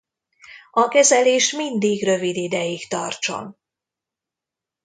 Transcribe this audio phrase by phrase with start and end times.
[0.71, 3.57] A kezelés mindig rövid ideig tartson!